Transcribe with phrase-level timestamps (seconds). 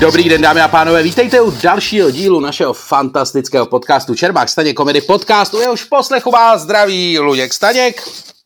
[0.00, 5.00] Dobrý den, dámy a pánové, vítejte u dalšího dílu našeho fantastického podcastu Čermák Staněk Komedy
[5.00, 5.60] Podcastu.
[5.60, 8.02] Jehož poslechu vás zdraví Luděk Staněk.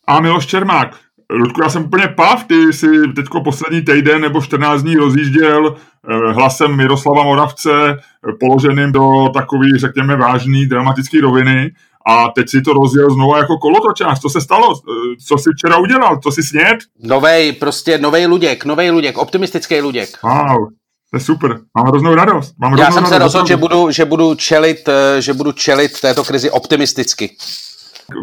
[0.06, 0.88] A Miloš Čermák.
[1.30, 6.32] Ludku, já jsem úplně pav, ty jsi teďko poslední týden nebo 14 dní rozjížděl eh,
[6.32, 7.96] hlasem Miroslava Moravce eh,
[8.40, 11.70] položeným do takový, řekněme, vážný dramatický roviny
[12.06, 14.20] a teď si to rozjel znovu jako kolotočář.
[14.20, 14.66] Co se stalo?
[14.74, 16.18] Eh, co jsi včera udělal?
[16.22, 16.78] Co jsi sněd?
[17.02, 20.08] Novej, prostě novej Luděk, novej Luděk, optimistický Luděk.
[20.22, 20.68] Wow,
[21.10, 21.58] to je super.
[21.76, 22.54] Mám hroznou radost.
[22.58, 23.34] Mám Já hroznou jsem se radost.
[23.34, 27.36] rozhodl, že budu, že budu čelit, eh, že budu čelit této krizi optimisticky.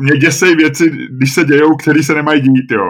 [0.02, 2.90] Mě děsej věci, když se dějou, které se nemají dít, jo.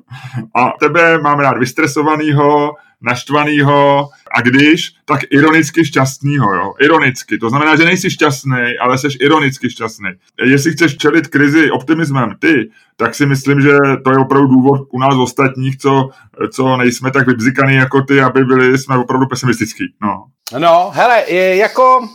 [0.54, 6.72] a tebe mám rád vystresovanýho, naštvanýho a když, tak ironicky šťastnýho, jo.
[6.80, 7.38] Ironicky.
[7.38, 10.10] To znamená, že nejsi šťastný, ale jsi ironicky šťastný.
[10.44, 14.98] Jestli chceš čelit krizi optimismem ty, tak si myslím, že to je opravdu důvod u
[14.98, 16.10] nás ostatních, co,
[16.52, 19.84] co nejsme tak vybzikaný jako ty, aby byli jsme opravdu pesimistický.
[20.02, 20.24] No.
[20.58, 22.08] No, hele, jako...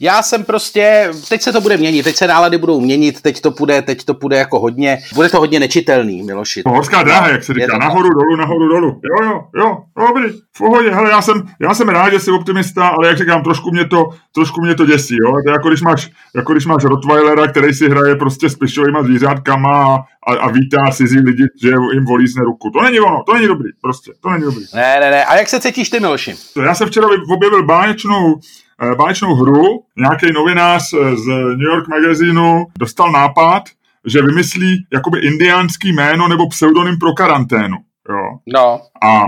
[0.00, 3.50] Já jsem prostě, teď se to bude měnit, teď se nálady budou měnit, teď to
[3.50, 6.62] půjde, teď to půjde jako hodně, bude to hodně nečitelný, Miloši.
[6.66, 9.00] No, horská dráha, jak se říká, nahoru, dolů, nahoru, dolů.
[9.04, 9.76] Jo, jo, jo,
[10.08, 10.90] dobrý, v pohodě.
[10.90, 14.08] Hele, já jsem, já jsem rád, že jsi optimista, ale jak říkám, trošku mě to,
[14.34, 15.32] trošku mě to děsí, jo.
[15.32, 19.02] To je jako když máš, jako když máš Rottweilera, který si hraje prostě s plišovýma
[19.02, 22.70] zvířátkama a, a, a vítá cizí lidi, že jim volízne ruku.
[22.70, 24.64] To není ono, to není dobrý, prostě, to není dobrý.
[24.74, 25.24] Ne, ne, ne.
[25.24, 26.34] A jak se cítíš ty, Miloši?
[26.64, 28.40] Já jsem včera objevil báječnou,
[28.82, 29.64] eh, báječnou hru.
[29.96, 33.62] Nějaký novinář eh, z New York magazínu dostal nápad,
[34.06, 37.76] že vymyslí jakoby indiánský jméno nebo pseudonym pro karanténu.
[38.08, 38.38] Jo.
[38.46, 39.22] No, A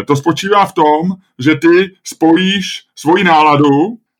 [0.00, 3.70] e, to spočívá v tom, že ty spojíš svoji náladu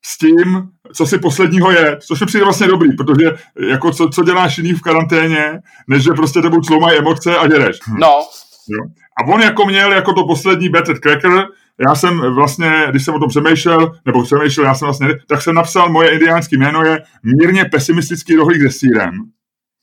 [0.05, 3.31] s tím, co si posledního je, což mi přijde vlastně dobrý, protože
[3.69, 7.79] jako co, co děláš jiný v karanténě, než že prostě tebou cloumají emoce a dědeš.
[7.99, 8.21] no,
[8.69, 8.91] Jo.
[9.23, 11.47] A on jako měl jako to poslední Batted Cracker,
[11.89, 15.55] já jsem vlastně, když jsem o tom přemýšlel, nebo přemýšlel, já jsem vlastně, tak jsem
[15.55, 19.13] napsal, moje indiánský jméno je mírně pesimistický rohlík se sírem.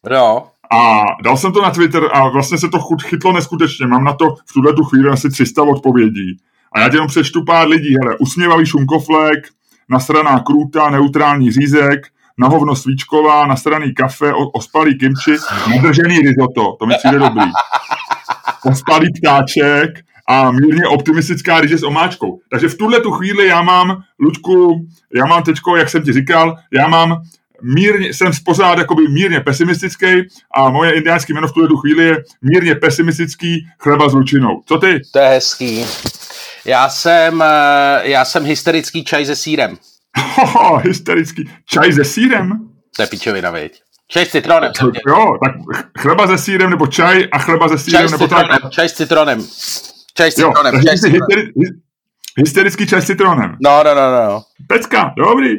[0.09, 0.47] no.
[0.73, 3.87] A dal jsem to na Twitter a vlastně se to chut- chytlo neskutečně.
[3.87, 6.37] Mám na to v tuhle tu chvíli asi 300 odpovědí.
[6.73, 7.95] A já jenom přečtu pár lidí.
[8.03, 9.47] Hele, usměvavý šumkoflek,
[9.89, 12.07] nasraná krůta, neutrální řízek,
[12.37, 15.37] na hovno svíčková, nasraný kafe, ospalý kimči,
[15.75, 17.51] nadržený risotto, to mi přijde dobrý.
[18.65, 19.89] Ospalý ptáček
[20.27, 22.39] a mírně optimistická ryže s omáčkou.
[22.49, 26.55] Takže v tuhle tu chvíli já mám, Luďku, já mám teďko, jak jsem ti říkal,
[26.73, 27.21] já mám
[27.63, 30.05] mírně, jsem pořád jakoby mírně pesimistický
[30.55, 34.61] a moje indiánské jméno v tuhle tu chvíli je mírně pesimistický chleba s lučinou.
[34.65, 34.99] Co ty?
[35.13, 35.85] To je hezký.
[36.65, 39.77] Já jsem, eh, já jsem hysterický čaj se sírem.
[40.35, 41.49] Hoho, hysterický.
[41.65, 42.51] Čaj se sírem?
[42.95, 43.81] To je pičovina, viď?
[44.07, 44.71] Čaj s citronem.
[44.79, 45.55] To, jo, tak
[45.99, 48.39] chleba se sírem, nebo čaj a chleba se sírem, Čaj s nebo tak.
[48.39, 49.45] citronem, čaj s citronem.
[50.17, 51.21] Čaj s Jo, citronem, takže čaj s citronem.
[51.29, 51.75] hysteri, hy-
[52.37, 53.57] hysterický čaj s citronem.
[53.63, 54.41] No, no, no, no.
[54.67, 55.49] Pecka, dobrý.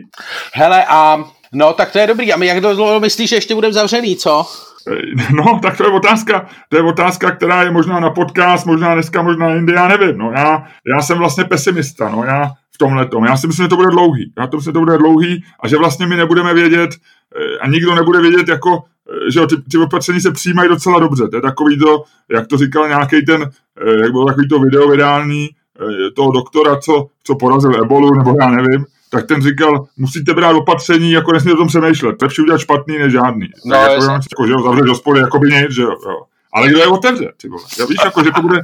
[0.54, 1.24] Hele, a
[1.54, 2.32] no, tak to je dobrý.
[2.32, 4.46] A my jak dlouho myslíš, že ještě budeme zavřený, co?
[4.92, 8.94] Eh, No, tak to je otázka, to je otázka, která je možná na podcast, možná
[8.94, 10.18] dneska, možná jindy, já nevím.
[10.18, 10.64] No, já,
[10.96, 13.24] já jsem vlastně pesimista, no, já v tomhle tom.
[13.24, 14.32] Já si myslím, že to bude dlouhý.
[14.38, 16.91] Já to myslím, že to bude dlouhý a že vlastně my nebudeme vědět
[17.36, 18.82] eh, a nikdo nebude vědět, jako,
[19.28, 21.28] že jo, ty, ty opatření se přijímají docela dobře.
[21.28, 23.42] To je takový to, jak to říkal nějaký ten,
[23.86, 25.48] eh, jak bylo takový to video vydání
[25.80, 30.56] eh, toho doktora, co, co porazil ebolu, nebo já nevím, tak ten říkal, musíte brát
[30.56, 32.22] opatření, jako nesmíte o tom přemýšlet.
[32.22, 33.48] Lepší udělat špatný než žádný.
[33.66, 34.28] No, tak jako, jasně.
[34.32, 35.91] jako, že jo, zavřeš hospody, jako by nic, že jo.
[35.91, 36.22] jo.
[36.54, 37.62] Ale kdo je otevře, ty vole.
[37.78, 38.60] Já víš, jako, že to bude,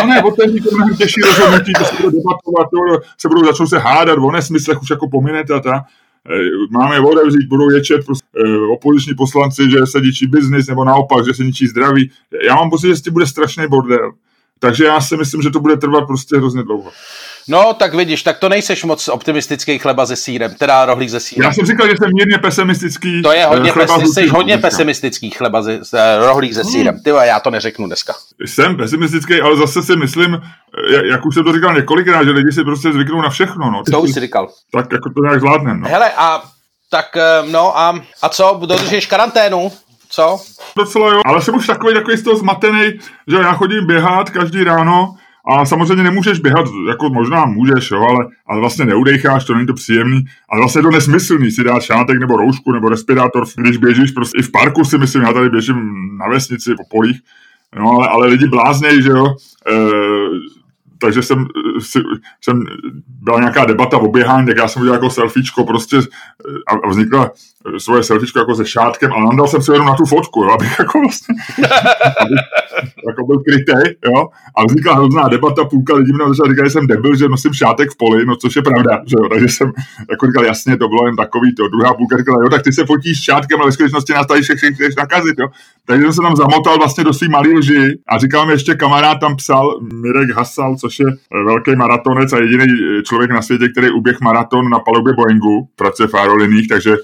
[0.00, 3.66] no ne, otevří to mnohem těžší rozhodnutí, to se bude debatovat, to se budou začnou
[3.66, 5.84] se hádat o nesmyslech, už jako pominete a ta.
[6.28, 11.26] Eh, Máme otevřít, budou ječet prostě, eh, opoziční poslanci, že se ničí biznis, nebo naopak,
[11.26, 12.10] že se ničí zdraví.
[12.46, 14.12] Já mám pocit, že s tím bude strašný bordel.
[14.58, 16.90] Takže já si myslím, že to bude trvat prostě hrozně dlouho.
[17.48, 21.44] No, tak vidíš, tak to nejseš moc optimistický chleba se sírem, teda rohlík se sírem.
[21.44, 23.22] Já jsem říkal, že jsem mírně pesimistický.
[23.22, 24.68] To je hodně, eh, chleba pesi, s jsi hodně dneska.
[24.68, 27.00] pesimistický chleba ze, eh, rohlík se sírem.
[27.04, 28.14] Ty vole, já to neřeknu dneska.
[28.46, 32.52] Jsem pesimistický, ale zase si myslím, eh, jak už jsem to říkal několikrát, že lidi
[32.52, 33.70] si prostě zvyknou na všechno.
[33.70, 33.82] No.
[33.90, 34.48] To už si říkal.
[34.72, 35.80] Tak jako to nějak zvládnem.
[35.80, 35.88] No.
[35.88, 36.42] Hele, a
[36.90, 37.16] tak,
[37.50, 39.72] no a, a co, dodržíš karanténu?
[40.10, 40.40] Co?
[40.76, 42.92] Docela jo, ale jsem už takový, takový z toho zmatený,
[43.28, 45.14] že já chodím běhat každý ráno
[45.46, 49.74] a samozřejmě nemůžeš běhat, jako možná můžeš, jo, ale, ale vlastně neudejcháš, to není to
[49.74, 54.10] příjemný, ale vlastně je to nesmyslný si dát šátek nebo roušku nebo respirátor, když běžíš
[54.10, 55.76] prostě i v parku si myslím, já tady běžím
[56.18, 57.20] na vesnici po polích,
[57.76, 59.74] no ale, ale lidi bláznej, že jo, e,
[61.00, 61.46] takže jsem,
[61.78, 61.98] si,
[62.40, 62.62] jsem
[63.08, 65.96] byla nějaká debata o běhání, tak já jsem udělal jako selfiečko prostě
[66.66, 67.30] a, a vznikla
[67.78, 70.78] svoje selfiečko jako se šátkem, ale nandal jsem se jenom na tu fotku, jo, abych
[70.78, 71.34] jako vlastně
[72.20, 72.38] abych,
[73.08, 76.86] jako byl krytej, jo, a vznikla hrozná debata, půlka lidí mi začala říkat, že jsem
[76.86, 79.72] debil, že nosím šátek v poli, no což je pravda, že jo, takže jsem
[80.10, 81.68] jako říkal, jasně, to bylo jen takový, to.
[81.68, 84.74] Druhá půlka říkala, jo, tak ty se fotíš šátkem, ale ve skutečnosti nás tady všechny
[84.74, 85.48] chceš nakazit, jo.
[85.86, 89.20] Takže jsem se tam zamotal vlastně do svý malý lži a říkal mi ještě kamarád
[89.20, 91.06] tam psal, Mirek Hasal, což je
[91.44, 92.66] velký maratonec a jediný
[93.06, 96.96] člověk na světě, který uběh maraton na palubě Boeingu, pracuje v aeroliních, takže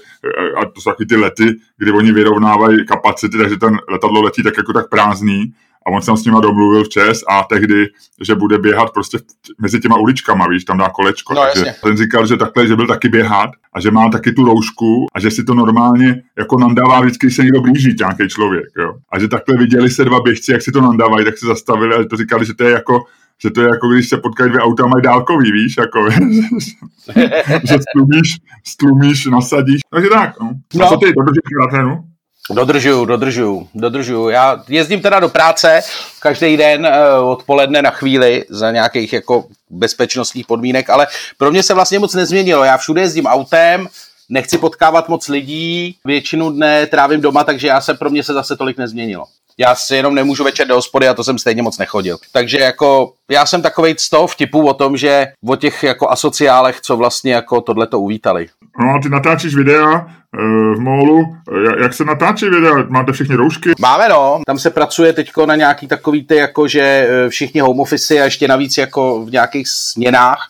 [0.61, 4.57] a to jsou taky ty lety, kdy oni vyrovnávají kapacity, takže ten letadlo letí tak
[4.57, 5.53] jako tak prázdný
[5.87, 7.87] a on se s nima domluvil včas a tehdy,
[8.21, 9.17] že bude běhat prostě
[9.61, 11.33] mezi těma uličkama, víš, tam dá kolečko.
[11.33, 14.45] No, takže ten říkal, že takhle, že byl taky běhat a že má taky tu
[14.45, 18.65] roušku a že si to normálně jako nandává vždycky, když se někdo blíží, nějaký člověk,
[18.77, 18.93] jo.
[19.11, 22.03] A že takhle viděli se dva běžci, jak si to nandávají, tak se zastavili a
[22.09, 23.03] to říkali, že to je jako
[23.41, 26.09] že to je jako když se potkají dvě auta a mají dálkový, víš, jako,
[27.63, 28.37] že stlumíš,
[28.67, 30.51] stlumíš, nasadíš, takže tak, no.
[30.75, 30.85] no.
[30.85, 32.03] A co ty, dodržíš maraténu?
[32.51, 34.29] Dodržuju, dodržuju, dodržuju.
[34.29, 35.81] Já jezdím teda do práce
[36.19, 41.07] každý den uh, odpoledne na chvíli za nějakých jako bezpečnostních podmínek, ale
[41.37, 42.63] pro mě se vlastně moc nezměnilo.
[42.63, 43.87] Já všude jezdím autem,
[44.29, 48.55] nechci potkávat moc lidí, většinu dne trávím doma, takže já se pro mě se zase
[48.57, 49.25] tolik nezměnilo
[49.57, 52.17] já si jenom nemůžu večer do hospody a to jsem stejně moc nechodil.
[52.31, 56.81] Takže jako já jsem takovej z toho vtipu o tom, že o těch jako asociálech,
[56.81, 58.47] co vlastně jako tohle to uvítali.
[58.79, 60.37] No a ty natáčíš videa e,
[60.75, 61.35] v Molu.
[61.81, 62.73] Jak se natáčí videa?
[62.89, 63.71] Máte všichni roušky?
[63.79, 64.41] Máme no.
[64.45, 68.23] Tam se pracuje teďko na nějaký takový ty, jako že e, všichni home office a
[68.23, 70.49] ještě navíc jako v nějakých směnách.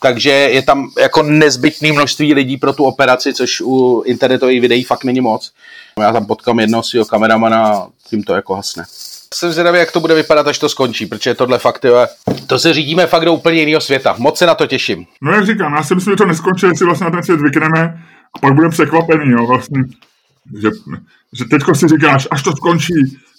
[0.00, 5.04] Takže je tam jako nezbytné množství lidí pro tu operaci, což u internetových videí fakt
[5.04, 5.52] není moc.
[6.02, 8.84] Já tam potkám jednoho svého kameramana a tím to jako hasne.
[9.34, 11.92] Jsem zvědavý, jak to bude vypadat, až to skončí, protože tohle fakt je,
[12.46, 14.14] to se řídíme fakt do úplně jiného světa.
[14.18, 15.06] Moc se na to těším.
[15.22, 18.02] No jak říkám, já si myslím, že to neskončí, si vlastně na ten svět vykneme
[18.36, 19.82] a pak budeme překvapený, jo, vlastně.
[20.62, 20.68] Že,
[21.32, 22.94] že teďko si říkáš, až to skončí,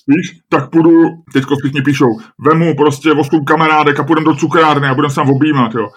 [0.07, 0.91] víš, tak půjdu,
[1.33, 5.29] teďko všichni píšou, vemu prostě 8 kamarádek a půjdem do cukrárny a budeme se tam
[5.29, 5.89] objímat, jo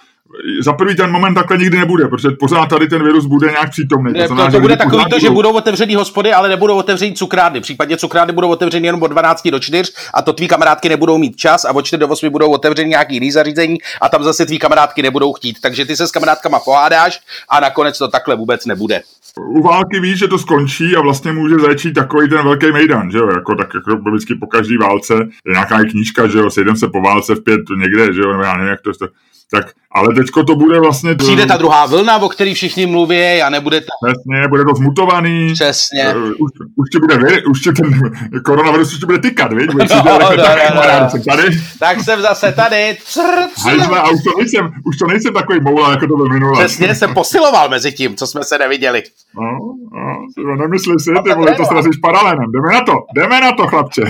[0.60, 4.12] za prvý ten moment takhle nikdy nebude, protože pořád tady ten virus bude nějak přítomný.
[4.12, 7.60] Ne, to, to, to bude takový to, že budou otevřený hospody, ale nebudou otevřený cukrárny.
[7.60, 11.36] Případně cukrárny budou otevřeny jenom od 12 do 4 a to tví kamarádky nebudou mít
[11.36, 14.58] čas a od 4 do 8 budou otevřeny nějaký jiný zařízení a tam zase tví
[14.58, 15.60] kamarádky nebudou chtít.
[15.60, 19.02] Takže ty se s kamarádkama pohádáš a nakonec to takhle vůbec nebude.
[19.36, 23.18] U války víš, že to skončí a vlastně může začít takový ten velký mejdan, že
[23.18, 25.14] jo, jako tak jako vždycky po každé válce
[25.46, 28.56] je nějaká knížka, že jo, sejdem se po válce v pět někde, že jo, já
[28.56, 29.08] nevím, jak to, to
[29.54, 31.14] tak, ale teďko to bude vlastně...
[31.14, 33.86] Přijde ta druhá vlna, o které všichni mluví a nebude ta...
[34.06, 35.52] Přesně, bude to zmutovaný.
[35.52, 36.14] Přesně.
[36.14, 38.00] Uh, už, už ti bude, už ti ten
[38.44, 39.66] koronavirus už ti bude tykat, víš?
[39.66, 41.42] Bude no, no, no, no, jsem tady.
[41.78, 42.96] Tak jsem zase tady.
[43.64, 46.64] Hejzle, a už to, nejsem, už to nejsem takový moula, jako to byl minule.
[46.64, 49.02] Přesně, jsem posiloval mezi tím, co jsme se neviděli.
[49.40, 49.58] No,
[50.46, 52.52] no, nemyslí si, ty vole, to srazíš paralenem.
[52.52, 54.02] Jdeme na to, jdeme na to, chlapče.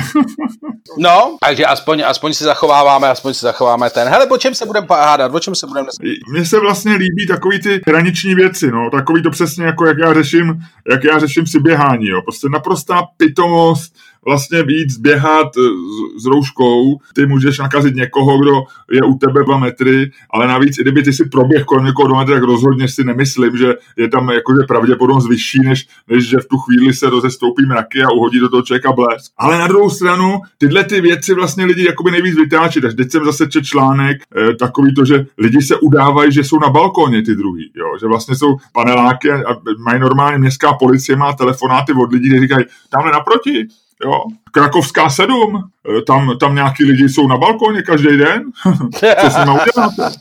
[0.98, 4.08] no, takže aspoň, aspoň si zachováváme, aspoň si zachováme ten.
[4.08, 5.31] Hele, po čem se budeme hádat?
[5.32, 5.88] O čem se budeme
[6.32, 10.14] Mně se vlastně líbí takový ty hraniční věci, no, takový to přesně jako jak já
[10.14, 12.22] řeším, jak já řeším si běhání, jo.
[12.22, 13.94] Prostě naprostá pitomost,
[14.26, 19.44] vlastně víc běhat eh, s, s rouškou, ty můžeš nakazit někoho, kdo je u tebe
[19.44, 22.88] dva metry, ale navíc, i kdyby ty si proběh kolem někoho dva metry, tak rozhodně
[22.88, 27.10] si nemyslím, že je tam jakože pravděpodobnost vyšší, než, než že v tu chvíli se
[27.10, 29.32] rozestoupí mraky a uhodí do toho člověka blesk.
[29.38, 32.80] Ale na druhou stranu, tyhle ty věci vlastně lidi jakoby nejvíc vytáčí.
[32.80, 36.58] Takže teď jsem zase čet článek eh, takový to, že lidi se udávají, že jsou
[36.58, 37.86] na balkóně ty druhý, jo?
[38.00, 42.64] že vlastně jsou paneláky a mají normálně městská policie, má telefonáty od lidí, kteří říkají,
[42.90, 43.68] tamhle naproti,
[44.02, 45.62] jo, Krakovská 7,
[45.98, 48.42] eh, tam, tam nějaký lidi jsou na balkóně každý den.
[49.20, 50.16] Co s nimi uděláte?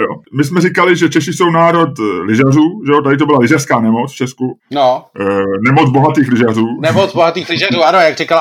[0.00, 0.08] Jo.
[0.36, 3.02] My jsme říkali, že Češi jsou národ eh, lyžařů, že jo?
[3.02, 4.58] tady to byla lyžařská nemoc v Česku.
[4.70, 5.04] No.
[5.20, 5.24] E,
[5.60, 6.66] nemoc bohatých lyžařů.
[6.80, 8.40] Nemoc bohatých lyžařů, ano, jak říkala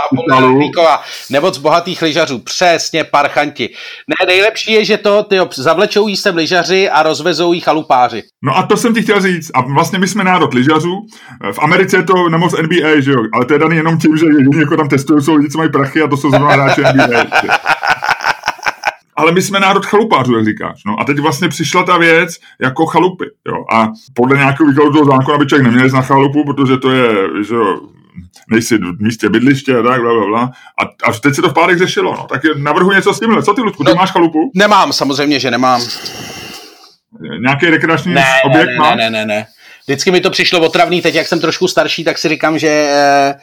[0.59, 1.01] Víková.
[1.29, 3.69] Nemoc bohatých lyžařů, přesně, parchanti.
[4.07, 8.23] Ne, nejlepší je, že to ty zavlečou jí sem lyžaři a rozvezou jí chalupáři.
[8.43, 9.51] No a to jsem ti chtěl říct.
[9.53, 11.05] A vlastně my jsme národ lyžařů.
[11.51, 13.23] V Americe je to nemoc NBA, že jo?
[13.33, 15.71] Ale to je daný jenom tím, že jedině jako tam testují, jsou lidi, co mají
[15.71, 17.25] prachy a to jsou zrovna hráči NBA.
[19.15, 20.81] ale my jsme národ chalupářů, jak říkáš.
[20.85, 23.25] No a teď vlastně přišla ta věc jako chalupy.
[23.47, 23.65] Jo.
[23.73, 27.09] A podle nějakého výkladu toho zákona by člověk neměl jít na chalupu, protože to je,
[27.47, 27.79] že jo,
[28.51, 30.51] nejsi v místě bydliště a tak, bla, bla, bla.
[30.81, 32.13] A, a teď se to v pádech řešilo.
[32.13, 32.23] No.
[32.29, 33.43] Tak navrhu něco s tímhle.
[33.43, 34.51] Co ty, Ludku, ty no, máš chalupu?
[34.55, 35.81] Nemám, samozřejmě, že nemám.
[37.41, 38.97] Nějaký rekreační ne, objekt ne, máš?
[38.97, 39.45] Ne, ne, ne, ne.
[39.87, 43.35] Vždycky mi to přišlo otravný, teď jak jsem trošku starší, tak si říkám, že eh,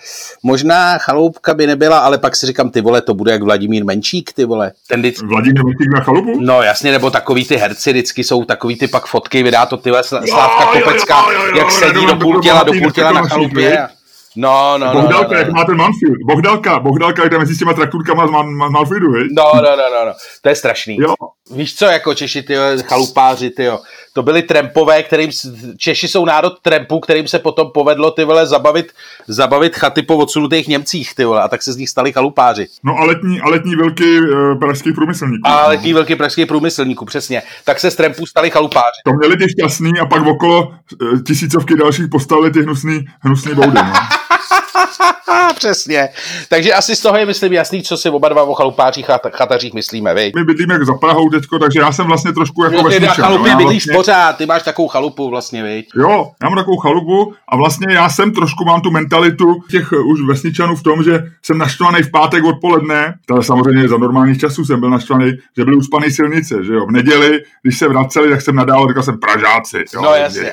[0.43, 4.33] možná chaloupka by nebyla, ale pak si říkám, ty vole, to bude jak Vladimír Menčík,
[4.33, 4.73] ty vole.
[4.89, 5.27] Ten vždycky...
[5.27, 6.41] Vladimír Menčík na chalupu?
[6.41, 10.05] No jasně, nebo takový ty herci vždycky jsou takový ty pak fotky, vydá to tyhle
[10.05, 11.25] Slávka Kopecka,
[11.57, 13.89] jak sedí do půl těla, do půl těla na chalupě.
[14.37, 15.55] No, no, Bohdalka, no, no, jak no.
[15.55, 16.19] má ten Manfield.
[16.27, 19.13] Bohdalka, Bohdalka, jak tam mezi s těma trakturkama z, Man, z Manfieldu?
[19.13, 20.97] No, no, no, no, no, to je strašný.
[20.97, 21.15] Jo.
[21.51, 23.69] Víš co, jako Češi, ty chalupáři, ty
[24.13, 25.31] to byli trampové, kterým,
[25.77, 28.93] Češi jsou národ trampů, kterým se potom povedlo, ty vole, zabavit,
[29.29, 32.67] zabavit chaty po odsunutých Němcích, ty vole, a tak se z nich stali chalupáři.
[32.85, 35.49] No a letní, a letní velký uh, pražský průmyslníků.
[35.49, 37.43] A letní velký pražský průmyslníků, přesně.
[37.65, 39.01] Tak se z trampů stali chalupáři.
[39.05, 43.75] To měli ty šťastný a pak okolo uh, tisícovky dalších postavili ty hnusný, hnusný boudy,
[43.75, 43.93] no.
[45.55, 46.09] Přesně.
[46.49, 49.75] Takže asi z toho je, myslím, jasný, co si oba dva o chalupářích a chatařích
[49.75, 50.33] myslíme, vy.
[50.37, 53.15] My bydlíme za Prahou teďko, takže já jsem vlastně trošku jako no, ty vesničan.
[53.15, 53.97] chalupě no, bydlíš vlastně...
[53.97, 55.89] pořád, ty máš takovou chalupu vlastně, viď?
[55.97, 60.11] Jo, já mám takovou chalupu a vlastně já jsem trošku mám tu mentalitu těch uh,
[60.11, 64.65] už vesničanů v tom, že jsem naštvaný v pátek odpoledne, ale samozřejmě za normálních časů
[64.65, 66.87] jsem byl naštvaný, že byly uspaný silnice, že jo.
[66.87, 69.85] V neděli, když se vraceli, tak jsem nadával, říkal jsem Pražáci.
[69.95, 70.53] Jo, no jasně.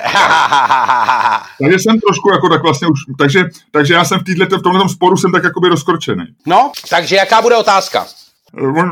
[1.62, 4.88] takže jsem trošku jako tak vlastně už, takže, takže já jsem v, týhle, v tomhle
[4.88, 6.24] sporu jsem tak jakoby rozkorčený.
[6.46, 8.06] No, takže jaká bude otázka?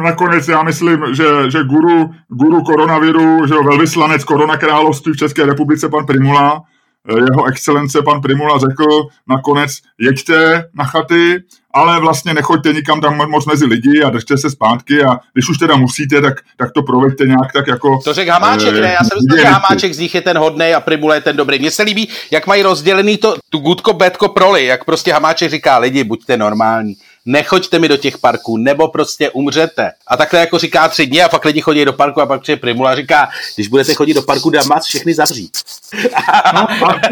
[0.03, 6.07] Nakonec já myslím, že, že guru, guru koronaviru, že velvyslanec koronakrálovství v České republice, pan
[6.07, 6.63] Primula,
[7.17, 8.85] jeho excelence pan Primula řekl
[9.29, 11.43] nakonec, jeďte na chaty,
[11.75, 15.59] ale vlastně nechoďte nikam tam moc mezi lidi a držte se zpátky a když už
[15.59, 17.99] teda musíte, tak, tak to proveďte nějak tak jako...
[18.05, 18.97] To řekl Hamáček, ne?
[19.01, 21.59] Já jsem myslel, že Hamáček z nich je ten hodnej a Primula je ten dobrý.
[21.59, 25.79] Mně se líbí, jak mají rozdělený to, tu gudko, betko, proli, jak prostě Hamáček říká,
[25.79, 26.97] lidi, buďte normální
[27.29, 29.93] nechoďte mi do těch parků, nebo prostě umřete.
[30.07, 32.61] A takhle jako říká tři dny a pak lidi chodí do parku a pak přijde
[32.61, 35.59] Primula a říká, když budete chodit do parku, dám vás všechny zavřít.
[36.55, 36.67] No,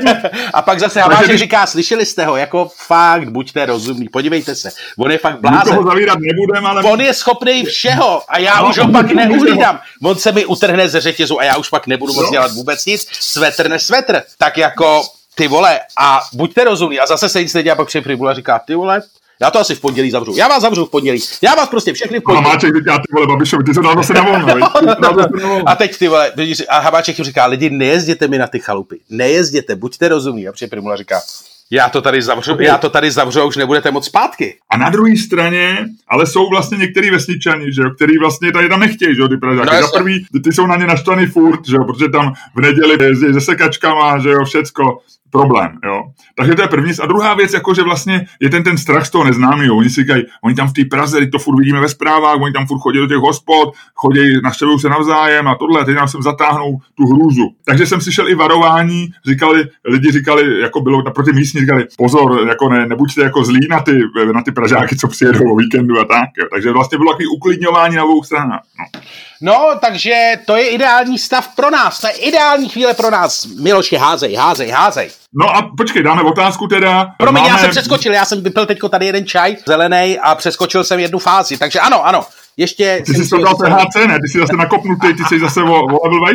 [0.55, 5.11] a pak zase Hamáček říká, slyšeli jste ho, jako fakt, buďte rozumní, podívejte se, on
[5.11, 5.79] je fakt blázen.
[6.19, 6.83] Nebudem, ale...
[6.83, 9.81] On je schopný všeho a já no, už ho pak neuhlídám.
[10.03, 13.07] On se mi utrhne ze řetězu a já už pak nebudu moc dělat vůbec nic.
[13.13, 14.23] Svetr ne svetr.
[14.39, 15.03] Tak jako
[15.35, 17.01] ty vole, a buďte rozumní.
[17.01, 19.03] A zase se nic nedělá, pak přijde Primula a říká, ty vole,
[19.41, 20.37] já to asi v pondělí zavřu.
[20.37, 21.21] Já vás zavřu v pondělí.
[21.43, 22.45] Já vás prostě všechny v pondělí.
[22.45, 24.55] A Hamáček říká, ty vole, Babišovi, ty se dal zase na volno.
[25.67, 26.33] a teď ty vole,
[26.69, 29.01] a Hamáček říká, lidi, nejezděte mi na ty chalupy.
[29.11, 30.49] Nejezděte, buďte rozumní.
[30.49, 31.21] A přijde Primula říká,
[31.71, 34.59] já to tady zavřu, já to tady zavřu a už nebudete moc zpátky.
[34.71, 38.81] A na druhé straně, ale jsou vlastně některý vesničani, že jo, který vlastně tady tam
[38.81, 39.77] nechtějí, že jo, ty Pražáky.
[39.77, 43.05] No, Za prvý, ty jsou na ně naštvaný furt, že jo, protože tam v neděli
[43.05, 44.99] jezdí se sekačkama, že jo, všecko
[45.31, 46.03] problém, jo.
[46.37, 46.99] Takže to je první věc.
[46.99, 49.77] A druhá věc, jako že vlastně je ten, ten strach z toho neznámého.
[49.77, 52.67] Oni si říkají, oni tam v té Praze, to furt vidíme ve zprávách, oni tam
[52.67, 56.79] furt chodí do těch hospod, chodí, naštěvují se navzájem a tohle, teď nám sem zatáhnou
[56.95, 57.49] tu hrůzu.
[57.65, 62.69] Takže jsem slyšel i varování, říkali, lidi říkali, jako bylo naproti místní, říkali, pozor, jako
[62.69, 64.01] ne, nebuďte jako zlí na ty,
[64.35, 66.29] na ty Pražáky, co přijedou o víkendu a tak.
[66.39, 66.47] Jo.
[66.53, 68.61] Takže vlastně bylo takový uklidňování na obou stranách.
[68.79, 69.01] No.
[69.41, 73.47] No, takže to je ideální stav pro nás, to je ideální chvíle pro nás.
[73.47, 75.11] Miloši, házej, házej, házej.
[75.35, 77.15] No a počkej, dáme otázku teda.
[77.19, 77.55] Promiň, máme...
[77.55, 81.19] já jsem přeskočil, já jsem vypil teďko tady jeden čaj zelený a přeskočil jsem jednu
[81.19, 82.25] fázi, takže ano, ano.
[82.57, 84.19] Ještě ty jsi to dal THC, ne?
[84.21, 86.35] Ty jsi zase nakopnutý, ty jsi zase o, o level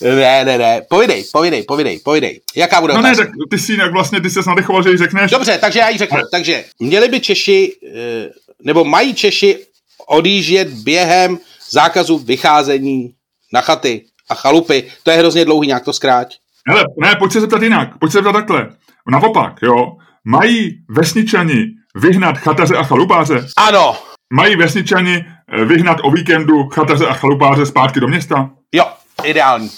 [0.00, 2.40] Ne, ne, ne, povidej, povidej, povidej, povidej.
[2.56, 3.24] Jaká bude No otázka?
[3.24, 5.30] ne, tak ty jsi jak vlastně, ty jsi nadechoval, že ji řekneš.
[5.30, 6.16] Dobře, takže já ji řeknu.
[6.18, 6.28] Ale...
[6.30, 8.30] Takže měli by Češi, eh,
[8.64, 9.58] nebo mají Češi
[10.06, 11.38] odjíždět během
[11.70, 13.14] zákazu vycházení
[13.52, 14.84] na chaty a chalupy.
[15.02, 16.36] To je hrozně dlouhý, nějak to skráť.
[16.68, 18.68] Hele, ne, pojď se zeptat jinak, pojď se zeptat takhle.
[19.10, 19.92] Naopak, jo,
[20.24, 21.64] mají vesničani
[21.94, 23.46] vyhnat chataře a chalupáře?
[23.56, 23.96] Ano.
[24.32, 28.50] Mají vesničani eh, vyhnat o víkendu chataře a chalupáře zpátky do města?
[28.72, 28.84] Jo,
[29.24, 29.70] ideální.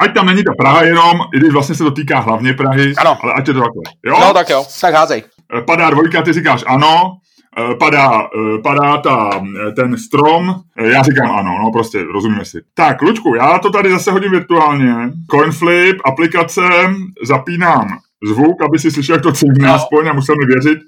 [0.00, 3.18] Ať tam není ta Praha jenom, i když vlastně se to týká hlavně Prahy, ano.
[3.22, 3.82] ale ať je to takhle.
[4.06, 4.16] Jo?
[4.20, 5.22] No tak jo, tak házej.
[5.58, 7.12] Eh, padá dvojka, ty říkáš ano,
[7.58, 8.28] Eh, padá,
[8.62, 9.30] padá ta,
[9.76, 12.60] ten strom, já říkám ano, no prostě rozumíme si.
[12.74, 14.94] Tak, Lučku, já to tady zase hodím virtuálně.
[15.30, 16.62] Coinflip, aplikace,
[17.26, 19.74] zapínám zvuk, aby si slyšel, jak to cíkne no.
[19.74, 20.78] aspoň a musel mi věřit.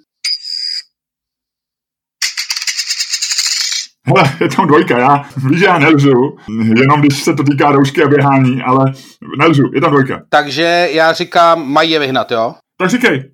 [4.07, 6.37] Hele, je tam dvojka, já víš, já nelžu,
[6.77, 8.93] jenom když se to týká roušky a běhání, ale
[9.39, 10.23] nelžu, je tam dvojka.
[10.29, 12.55] Takže já říkám, mají je vyhnat, jo?
[12.79, 13.31] Tak říkej.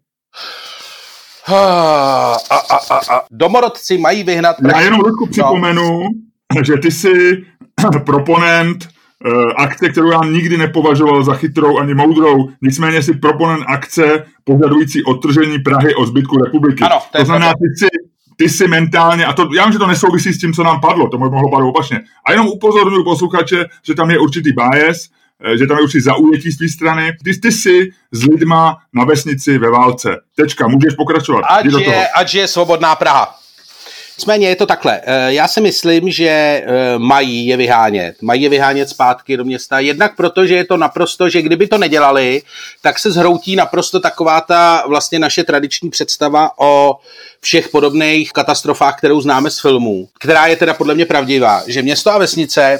[1.48, 1.56] A,
[2.50, 2.56] a,
[2.90, 3.24] a, a.
[3.30, 4.56] Domorodci mají vyhnat...
[4.72, 6.02] Já jenom Ludku připomenu,
[6.56, 6.64] no.
[6.64, 7.44] že ty jsi
[8.06, 8.88] proponent
[9.26, 15.04] uh, akce, kterou já nikdy nepovažoval za chytrou ani moudrou, nicméně si proponent akce požadující
[15.04, 16.84] odtržení Prahy od zbytku republiky.
[16.84, 17.88] Ano, to, to znamená, ty jsi,
[18.36, 21.08] ty jsi mentálně, a to, já vím, že to nesouvisí s tím, co nám padlo,
[21.08, 22.00] to mohlo padlo opačně.
[22.26, 25.08] A jenom upozorňuji posluchače, že tam je určitý bias,
[25.44, 27.12] eh, že tam je určitě zaujetí z té strany.
[27.24, 30.16] Ty, ty jsi s lidma na vesnici ve válce.
[30.36, 31.44] Tečka, můžeš pokračovat.
[31.50, 33.41] Ať je, ať je svobodná Praha.
[34.18, 35.00] Nicméně je to takhle.
[35.04, 36.64] Eh, já si myslím, že eh,
[36.98, 38.22] mají je vyhánět.
[38.22, 39.78] Mají je vyhánět zpátky do města.
[39.78, 42.42] Jednak proto, že je to naprosto, že kdyby to nedělali,
[42.82, 46.96] tak se zhroutí naprosto taková ta vlastně naše tradiční představa o
[47.40, 52.10] všech podobných katastrofách, kterou známe z filmů, která je teda podle mě pravdivá, že město
[52.10, 52.78] a vesnice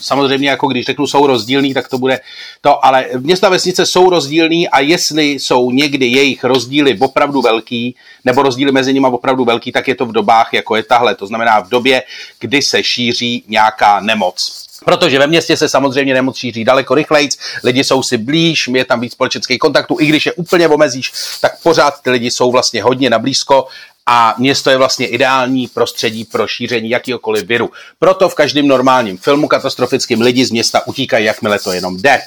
[0.00, 2.20] samozřejmě jako když řeknu jsou rozdílný, tak to bude
[2.60, 8.42] to, ale města vesnice jsou rozdílný a jestli jsou někdy jejich rozdíly opravdu velký, nebo
[8.42, 11.14] rozdíly mezi nimi opravdu velký, tak je to v dobách, jako je tahle.
[11.14, 12.02] To znamená v době,
[12.40, 14.68] kdy se šíří nějaká nemoc.
[14.84, 17.28] Protože ve městě se samozřejmě nemoc šíří daleko rychleji,
[17.64, 21.62] lidi jsou si blíž, je tam víc společenských kontaktů, i když je úplně omezíš, tak
[21.62, 23.66] pořád ty lidi jsou vlastně hodně na blízko
[24.10, 27.70] a město je vlastně ideální prostředí pro šíření jakýkoliv viru.
[27.98, 32.20] Proto v každém normálním filmu katastrofickém lidi z města utíkají, jakmile to jenom jde.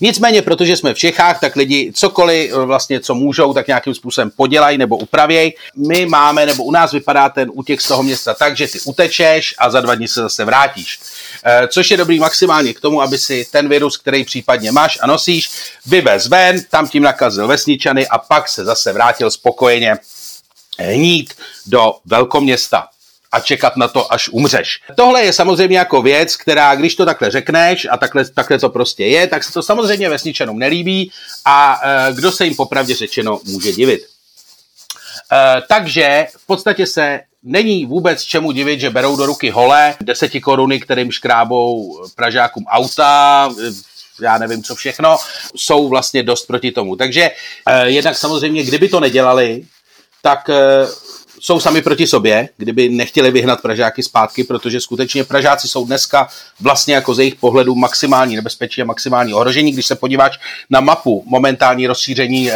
[0.00, 4.78] Nicméně, protože jsme v Čechách, tak lidi cokoliv vlastně, co můžou, tak nějakým způsobem podělají
[4.78, 5.54] nebo upravějí.
[5.76, 9.54] My máme, nebo u nás vypadá ten útěk z toho města tak, že ty utečeš
[9.58, 11.00] a za dva dny se zase vrátíš.
[11.44, 15.06] E, což je dobrý maximálně k tomu, aby si ten virus, který případně máš a
[15.06, 15.50] nosíš,
[15.86, 19.96] vyvez ven, tam tím nakazil vesničany a pak se zase vrátil spokojeně
[20.78, 21.34] hnít
[21.66, 22.86] do velkoměsta
[23.32, 24.80] a čekat na to, až umřeš.
[24.96, 29.04] Tohle je samozřejmě jako věc, která, když to takhle řekneš a takhle, takhle to prostě
[29.04, 31.10] je, tak se to samozřejmě vesničanům nelíbí
[31.44, 34.00] a e, kdo se jim popravdě řečeno může divit.
[35.32, 40.40] E, takže v podstatě se není vůbec čemu divit, že berou do ruky hole deseti
[40.40, 43.50] koruny, kterým škrábou Pražákům auta,
[44.20, 45.16] já nevím co všechno,
[45.56, 46.96] jsou vlastně dost proti tomu.
[46.96, 47.30] Takže
[47.66, 49.62] e, jednak samozřejmě, kdyby to nedělali,
[50.22, 50.86] tak eh,
[51.40, 56.28] jsou sami proti sobě, kdyby nechtěli vyhnat Pražáky zpátky, protože skutečně Pražáci jsou dneska
[56.60, 59.72] vlastně jako z jejich pohledu maximální nebezpečí a maximální ohrožení.
[59.72, 62.54] Když se podíváš na mapu momentální rozšíření e,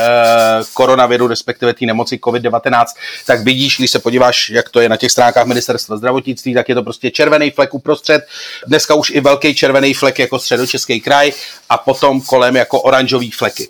[0.75, 2.85] koronaviru, respektive té nemoci COVID-19,
[3.27, 6.75] tak vidíš, když se podíváš, jak to je na těch stránkách ministerstva zdravotnictví, tak je
[6.75, 8.27] to prostě červený flek uprostřed,
[8.67, 11.33] dneska už i velký červený flek jako středočeský kraj
[11.69, 13.69] a potom kolem jako oranžový fleky.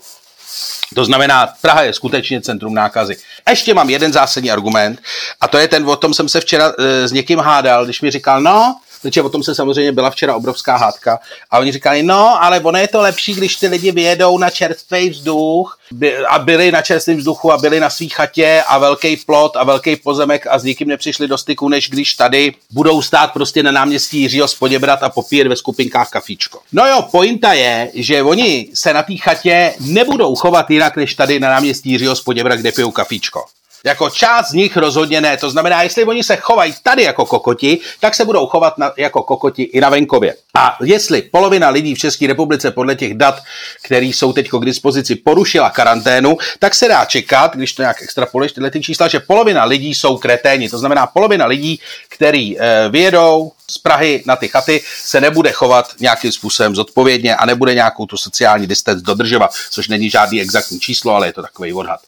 [0.94, 3.16] To znamená, Praha je skutečně centrum nákazy.
[3.48, 5.02] Ještě mám jeden zásadní argument
[5.40, 8.10] a to je ten, o tom jsem se včera e, s někým hádal, když mi
[8.10, 11.18] říkal, no, protože o tom se samozřejmě byla včera obrovská hádka
[11.50, 15.10] a oni říkali, no, ale ono je to lepší, když ty lidi vyjedou na čerstvý
[15.10, 19.56] vzduch by, a byli na čerstvém vzduchu a byli na svý chatě a velký plot
[19.56, 23.62] a velký pozemek a s nikým nepřišli do styku, než když tady budou stát prostě
[23.62, 26.58] na náměstí Jiřího Spoděbrat a popíjet ve skupinkách kafíčko.
[26.72, 31.40] No jo, pointa je, že oni se na té chatě nebudou chovat jinak, než tady
[31.40, 33.44] na náměstí Jiřího Spoděbrat, kde pijou kafíčko.
[33.84, 35.36] Jako část z nich rozhodně ne.
[35.36, 39.22] To znamená, jestli oni se chovají tady jako kokoti, tak se budou chovat na, jako
[39.22, 40.34] kokoti i na venkově.
[40.54, 43.42] A jestli polovina lidí v České republice podle těch dat,
[43.82, 48.52] které jsou teď k dispozici, porušila karanténu, tak se dá čekat, když to nějak extrapoluješ
[48.52, 50.68] tyhle ty čísla, že polovina lidí jsou kreténi.
[50.68, 55.94] To znamená, polovina lidí, který e, vyjedou z Prahy na ty chaty, se nebude chovat
[56.00, 61.14] nějakým způsobem zodpovědně a nebude nějakou tu sociální distanc dodržovat, což není žádný exaktní číslo,
[61.14, 62.00] ale je to takový odhad.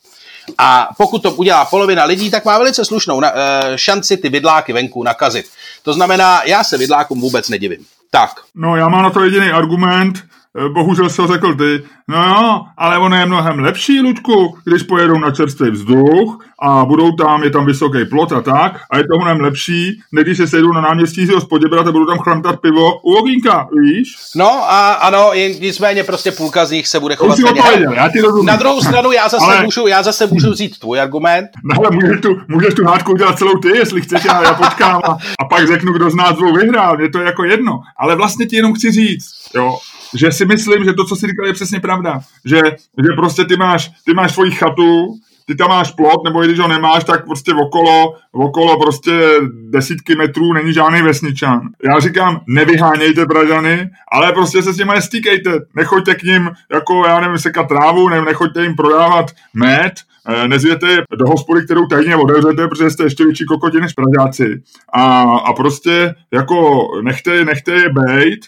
[0.59, 4.73] A pokud to udělá polovina lidí, tak má velice slušnou na, e, šanci ty vidláky
[4.73, 5.47] venku nakazit.
[5.83, 7.85] To znamená, já se vidlákům vůbec nedivím.
[8.11, 8.31] Tak.
[8.55, 12.99] No já mám na to jediný argument, Eh, bohužel se řekl ty, no jo, ale
[12.99, 17.67] ono je mnohem lepší, Luďku, když pojedou na čerstvý vzduch a budou tam, je tam
[17.67, 21.27] vysoký plot a tak, a je to mnohem lepší, než když se sejdou na náměstí
[21.27, 24.17] z hospodě a budou tam chlamtat pivo u ogínka, víš?
[24.37, 27.39] No a ano, nicméně prostě půlka z nich se bude chovat
[27.97, 28.47] já ti rozumím.
[28.47, 29.63] Na druhou stranu já zase, ale...
[29.63, 31.49] můžu, já zase můžu vzít tvůj argument.
[31.65, 35.01] No ale můžeš tu, můžeš tu hádku udělat celou ty, jestli chceš, já, já počkám
[35.05, 37.81] a, a pak řeknu, kdo z nás dvou vyhrál, je to jako jedno.
[37.99, 39.79] Ale vlastně ti jenom chci říct, jo,
[40.15, 42.21] že si myslím, že to, co si říkal, je přesně pravda.
[42.45, 42.61] Že,
[43.03, 45.15] že prostě ty máš, ty máš svoji chatu,
[45.47, 49.31] ty tam máš plot, nebo i když ho nemáš, tak prostě okolo, okolo prostě
[49.71, 51.61] desítky metrů není žádný vesničan.
[51.85, 55.51] Já říkám, nevyhánějte Pražany, ale prostě se s nimi nestýkejte.
[55.77, 59.93] Nechoďte k ním, jako já nevím, sekat trávu, ne, nechoďte jim prodávat med,
[60.29, 64.63] eh, nezvěte do hospody, kterou tajně otevřete, protože jste ještě větší kokoti než Pražáci.
[64.93, 68.41] A, a prostě jako nechte, nechte je bejt,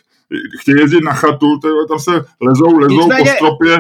[0.60, 1.58] chtějí jezdit na chatu,
[1.88, 3.30] tam se lezou, lezou Nicméně...
[3.30, 3.78] po stropě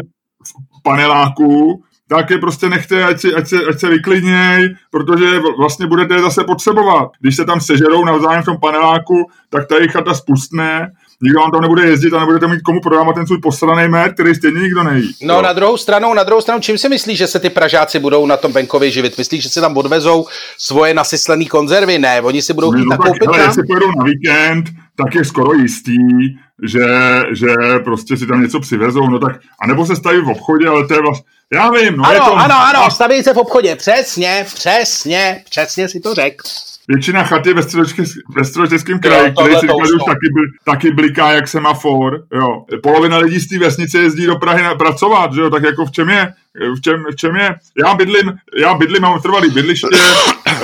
[0.78, 5.86] v paneláku, tak je prostě nechte, ať, si, ať, se, ať se vyklidněj, protože vlastně
[5.86, 7.08] budete je zase potřebovat.
[7.20, 10.90] Když se tam sežerou navzájem v tom paneláku, tak ta jejich chata spustne,
[11.22, 14.34] nikdo vám tam nebude jezdit a nebudete mít komu prodávat ten svůj posraný med, který
[14.34, 15.14] stejně nikdo nejí.
[15.22, 15.42] No jo.
[15.42, 18.36] na druhou stranu, na druhou stranu, čím si myslíš, že se ty Pražáci budou na
[18.36, 19.18] tom venkově živit?
[19.18, 20.26] Myslíš, že si tam odvezou
[20.58, 21.98] svoje nasyslené konzervy?
[21.98, 24.64] Ne, oni si budou chtít no, tak, koupit hele, jestli pojedou na víkend,
[24.96, 25.98] tak je skoro jistý,
[26.62, 26.86] že,
[27.32, 30.94] že prostě si tam něco přivezou, no tak, anebo se staví v obchodě, ale to
[30.94, 32.36] je vlastně, já vím, no ano, je to...
[32.36, 36.44] Ano, ano, staví se v obchodě, přesně, přesně, přesně si to řekl.
[36.88, 37.62] Většina chaty ve,
[38.36, 42.24] ve středočeském kraji, který si říkal, už taky, bl, taky bliká jak semafor.
[42.34, 42.64] Jo.
[42.82, 45.50] Polovina lidí z té vesnice jezdí do Prahy na, pracovat, že jo?
[45.50, 46.32] tak jako v čem je?
[46.76, 47.54] V čem, v čem je?
[47.86, 49.86] Já bydlím, já bydlím, mám trvalý bydliště,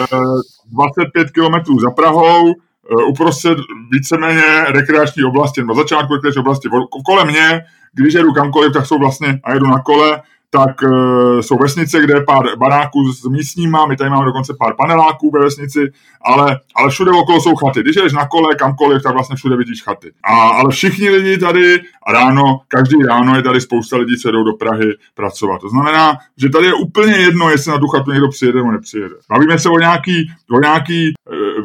[0.72, 2.71] 25 kilometrů za Prahou, eh,
[3.08, 3.58] uprostřed
[3.90, 6.68] víceméně rekreační oblasti, na začátku rekreační oblasti.
[7.06, 7.60] Kolem mě,
[7.94, 10.22] když jedu kamkoliv, tak jsou vlastně, a jedu na kole,
[10.54, 14.74] tak uh, jsou vesnice, kde je pár baráků s místníma, my tady máme dokonce pár
[14.76, 15.92] paneláků ve vesnici,
[16.24, 17.80] ale, ale všude okolo jsou chaty.
[17.80, 20.12] Když jdeš na kole, kamkoliv, tak vlastně všude vidíš chaty.
[20.24, 21.80] A, ale všichni lidi tady
[22.12, 25.60] ráno, každý ráno je tady spousta lidí, co jdou do Prahy pracovat.
[25.60, 29.14] To znamená, že tady je úplně jedno, jestli na tu chatu někdo přijede nebo nepřijede.
[29.30, 31.12] Bavíme se o nějaký, o nějaký,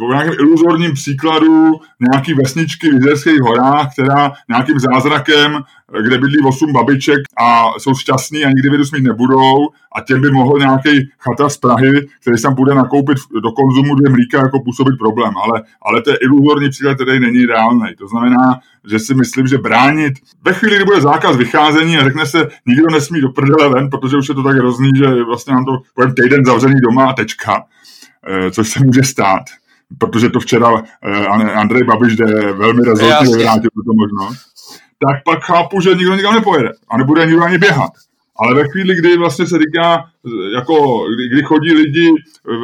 [0.02, 1.72] eh, o nějakém iluzorním příkladu
[2.12, 5.64] nějaký vesničky v Jizerských horách, která nějakým zázrakem
[6.04, 10.32] kde bydlí 8 babiček a jsou šťastní a nikdy virus mít nebudou a těm by
[10.32, 14.98] mohl nějaký chata z Prahy, který tam bude nakoupit do konzumu dvě mlíka, jako působit
[15.00, 15.34] problém.
[15.38, 17.96] Ale, ale to je iluzorní příklad, který není reálný.
[17.98, 20.14] To znamená, že si myslím, že bránit
[20.46, 24.18] ve chvíli, kdy bude zákaz vycházení a řekne se, nikdo nesmí do prdele ven, protože
[24.18, 27.64] už je to tak hrozný, že vlastně nám to povím týden zavřený doma a tečka,
[28.28, 29.44] eh, což se může stát
[29.98, 34.48] protože to včera eh, Andrej Babiš jde velmi rezolutně vyvrátil tuto možnost
[35.06, 37.92] tak pak chápu, že nikdo nikam nepojede a nebude nikdo ani běhat.
[38.40, 40.06] Ale ve chvíli, kdy vlastně se říká,
[40.56, 42.14] jako, kdy, kdy chodí lidi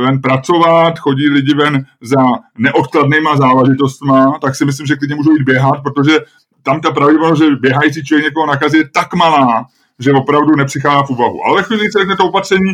[0.06, 2.26] ven pracovat, chodí lidi ven za
[2.58, 6.20] neodkladnýma záležitostma, tak si myslím, že klidně můžou jít běhat, protože
[6.64, 9.66] tam ta pravděpodobnost, že běhající člověk někoho nakazí, je tak malá,
[10.04, 11.40] že opravdu nepřichází v úvahu.
[11.46, 12.72] Ale ve chvíli, kdy se to opatření,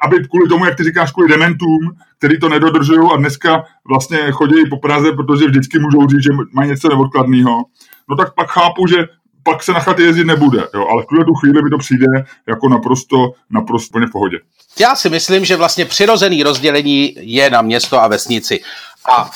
[0.00, 4.66] aby kvůli tomu, jak ty říkáš, kvůli dementům, který to nedodržují a dneska vlastně chodí
[4.70, 7.64] po Praze, protože vždycky můžou říct, že mají něco neodkladného,
[8.08, 8.96] no tak pak chápu, že
[9.42, 12.06] pak se na chaty jezdit nebude, jo, ale v tu chvíli mi to přijde
[12.46, 14.38] jako naprosto, naprosto v pohodě.
[14.80, 18.60] Já si myslím, že vlastně přirozený rozdělení je na město a vesnici.
[19.08, 19.30] A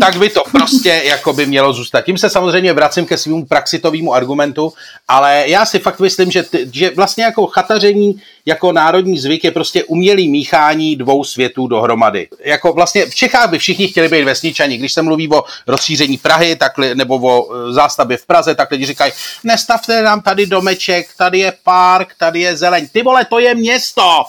[0.00, 2.00] tak by to prostě jako by mělo zůstat.
[2.00, 4.72] Tím se samozřejmě vracím ke svému praxitovému argumentu,
[5.08, 9.50] ale já si fakt myslím, že, ty, že vlastně jako chataření jako národní zvyk je
[9.50, 12.28] prostě umělý míchání dvou světů dohromady.
[12.44, 14.76] Jako vlastně v Čechách by všichni chtěli být vesničani.
[14.76, 18.86] Když se mluví o rozšíření Prahy tak, nebo o e, zástavbě v Praze, tak lidi
[18.86, 19.12] říkají,
[19.44, 22.88] nestavte nám tady domeček, tady je park, tady je zeleň.
[22.92, 24.24] Ty vole, to je město!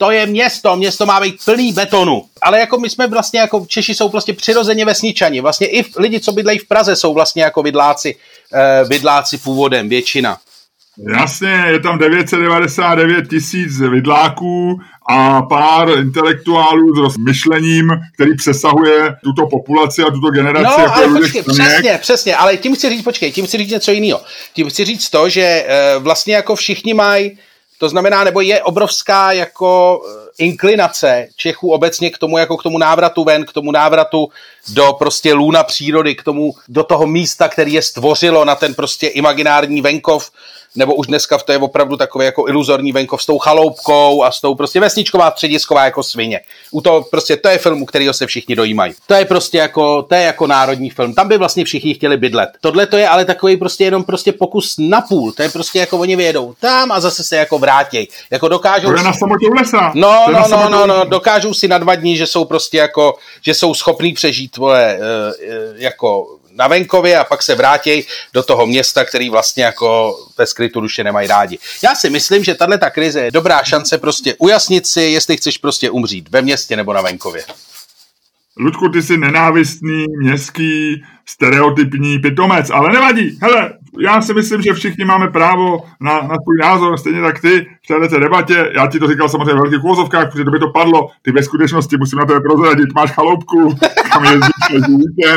[0.00, 2.24] To je město, město má být plný betonu.
[2.42, 5.40] Ale jako my jsme vlastně jako Češi jsou prostě přirozeně vesničani.
[5.40, 8.16] Vlastně i lidi, co bydlejí v Praze, jsou vlastně jako vidláci,
[8.52, 10.38] eh, vidláci původem, většina.
[11.18, 20.02] Jasně, je tam 999 tisíc vidláků a pár intelektuálů s myšlením, který přesahuje tuto populaci
[20.02, 20.64] a tuto generaci.
[20.78, 23.92] No, jako ale počkej, přesně, přesně, ale tím chci říct, počkej, tím chci říct něco
[23.92, 24.20] jiného.
[24.52, 27.38] Tím chci říct to, že e, vlastně jako všichni mají
[27.80, 32.78] to znamená, nebo je obrovská jako eh, inklinace Čechů obecně k tomu, jako k tomu
[32.78, 34.28] návratu ven, k tomu návratu
[34.68, 39.06] do prostě lůna přírody, k tomu, do toho místa, který je stvořilo na ten prostě
[39.06, 40.30] imaginární venkov,
[40.76, 44.40] nebo už dneska to je opravdu takový jako iluzorní venkov s tou chaloupkou a s
[44.40, 46.40] tou prostě vesničková středisková jako svině.
[46.70, 48.92] U toho prostě to je film, u kterého se všichni dojímají.
[49.06, 51.14] To je prostě jako, to je jako národní film.
[51.14, 52.50] Tam by vlastně všichni chtěli bydlet.
[52.60, 55.32] Tohle to je ale takový prostě jenom prostě pokus na půl.
[55.32, 58.08] To je prostě jako oni vyjedou tam a zase se jako vrátí.
[58.30, 58.88] Jako dokážou...
[58.88, 59.92] To je na samotě lesa.
[59.94, 63.54] No, no, no, no, no, dokážou si na dva dní, že jsou prostě jako, že
[63.54, 69.04] jsou schopní přežít, vole, eh, jako na venkově a pak se vrátí do toho města,
[69.04, 71.58] který vlastně jako ve skrytu duše nemají rádi.
[71.84, 75.58] Já si myslím, že tahle ta krize je dobrá šance prostě ujasnit si, jestli chceš
[75.58, 77.44] prostě umřít ve městě nebo na venkově.
[78.56, 83.38] Ludku, ty jsi nenávistný, městský, stereotypní pitomec, ale nevadí.
[83.42, 87.66] Hele, já si myslím, že všichni máme právo na, na svůj názor, stejně tak ty
[87.84, 88.72] v této debatě.
[88.74, 91.10] Já ti to říkal samozřejmě v velkých úvozovkách, protože to by to padlo.
[91.22, 92.94] Ty ve skutečnosti musím na to prozradit.
[92.94, 93.76] Máš chaloupku,
[94.12, 94.50] kam jezdíš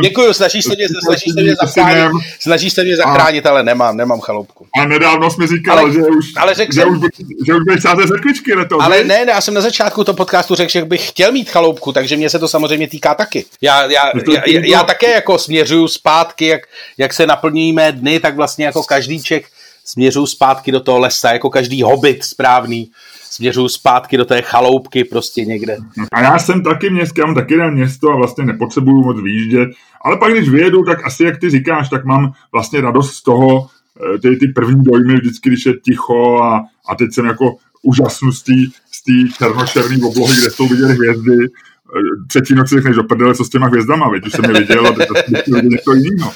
[0.01, 4.19] Děkuju, snažíš se mě, snažíš se mě zachránit, snažíš se mě zachránit, ale nemám, nemám
[4.19, 4.67] chaloupku.
[4.82, 6.99] A nedávno jsi mi říkal, ale, že už, ale že, jsem, už,
[7.45, 8.79] že už budeš sázet ze letos.
[8.82, 11.93] Ale ne, ne, já jsem na začátku toho podcastu řekl, že bych chtěl mít chaloupku,
[11.93, 13.45] takže mě se to samozřejmě týká taky.
[13.62, 16.62] Já, já, já, já, já také jako směřuju zpátky, jak,
[16.97, 19.45] jak se naplňují mé dny, tak vlastně jako každý Čech
[19.86, 22.91] směřuju zpátky do toho lesa, jako každý hobit správný
[23.24, 25.78] směřuju zpátky do té chaloupky prostě někde.
[26.12, 29.69] A já jsem taky městský, já mám taky na město a vlastně nepotřebuju moc výjíždět,
[30.02, 33.67] ale pak když vyjedu, tak asi jak ty říkáš, tak mám vlastně radost z toho,
[34.15, 38.32] eh, ty, ty první dojmy vždycky, když je ticho a, a teď jsem jako úžasnu
[38.32, 38.54] z té
[39.38, 41.50] černočerné oblohy, kde jsou vidět hvězdy
[42.28, 44.88] třetí noc si řekneš do prdele, co s těma hvězdama, veď už jsem je viděl,
[44.88, 46.32] a teď něco jiného.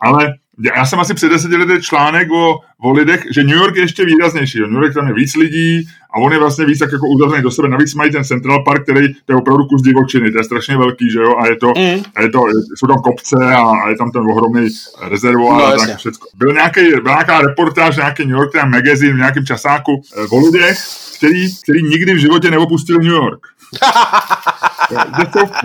[0.00, 0.34] Ale
[0.76, 4.04] já jsem asi před deseti lety článek o, o lidech, že New York je ještě
[4.04, 4.60] výraznější.
[4.60, 7.50] New York tam je víc lidí a on je vlastně víc tak jako uzavřený do
[7.50, 7.68] sebe.
[7.68, 11.10] Navíc mají ten Central Park, který to je opravdu kus divočiny, to je strašně velký,
[11.10, 12.02] že jo, a je to, mm.
[12.16, 12.40] a je to
[12.76, 14.68] jsou tam kopce a, a je tam ten ohromný
[15.08, 16.26] rezervoár no, a tak všechno.
[16.36, 20.46] Byl nějaký, byla nějaká reportáž, nějaký New York Times magazine v nějakém časáku eh, o
[20.46, 20.78] lidech,
[21.18, 23.40] který, který nikdy v životě neopustili New York